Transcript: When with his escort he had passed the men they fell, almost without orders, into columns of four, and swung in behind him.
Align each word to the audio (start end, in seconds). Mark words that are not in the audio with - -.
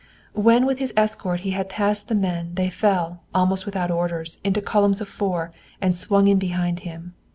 When 0.33 0.65
with 0.65 0.79
his 0.79 0.95
escort 0.97 1.41
he 1.41 1.51
had 1.51 1.69
passed 1.69 2.07
the 2.07 2.15
men 2.15 2.55
they 2.55 2.71
fell, 2.71 3.21
almost 3.35 3.67
without 3.67 3.91
orders, 3.91 4.39
into 4.43 4.59
columns 4.59 4.99
of 4.99 5.07
four, 5.07 5.53
and 5.79 5.95
swung 5.95 6.27
in 6.27 6.39
behind 6.39 6.79
him. 6.79 7.13